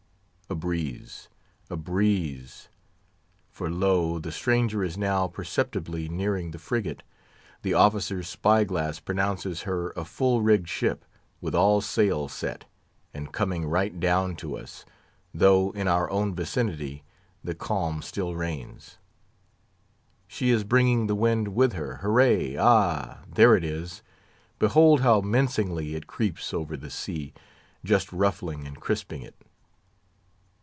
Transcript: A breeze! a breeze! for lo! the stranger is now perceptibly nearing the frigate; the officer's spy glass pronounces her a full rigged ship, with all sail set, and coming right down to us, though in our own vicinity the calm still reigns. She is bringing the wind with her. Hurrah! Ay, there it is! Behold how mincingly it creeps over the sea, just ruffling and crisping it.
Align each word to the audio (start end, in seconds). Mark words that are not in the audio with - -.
A 0.49 0.53
breeze! 0.61 1.29
a 1.69 1.77
breeze! 1.77 2.67
for 3.49 3.69
lo! 3.69 4.19
the 4.19 4.33
stranger 4.33 4.83
is 4.83 4.97
now 4.97 5.29
perceptibly 5.29 6.09
nearing 6.09 6.51
the 6.51 6.59
frigate; 6.59 7.03
the 7.61 7.73
officer's 7.73 8.27
spy 8.27 8.65
glass 8.65 8.99
pronounces 8.99 9.61
her 9.61 9.91
a 9.91 10.03
full 10.03 10.41
rigged 10.41 10.67
ship, 10.67 11.05
with 11.39 11.55
all 11.55 11.79
sail 11.79 12.27
set, 12.27 12.65
and 13.13 13.31
coming 13.31 13.63
right 13.63 13.97
down 13.97 14.35
to 14.35 14.57
us, 14.57 14.83
though 15.33 15.71
in 15.71 15.87
our 15.87 16.09
own 16.11 16.35
vicinity 16.35 17.05
the 17.41 17.55
calm 17.55 18.01
still 18.01 18.35
reigns. 18.35 18.97
She 20.27 20.49
is 20.49 20.65
bringing 20.65 21.07
the 21.07 21.15
wind 21.15 21.55
with 21.55 21.71
her. 21.73 21.99
Hurrah! 22.01 22.59
Ay, 22.61 23.17
there 23.33 23.55
it 23.55 23.63
is! 23.63 24.01
Behold 24.59 24.99
how 24.99 25.21
mincingly 25.21 25.95
it 25.95 26.07
creeps 26.07 26.53
over 26.53 26.75
the 26.75 26.89
sea, 26.91 27.33
just 27.85 28.11
ruffling 28.11 28.67
and 28.67 28.81
crisping 28.81 29.21
it. 29.21 29.35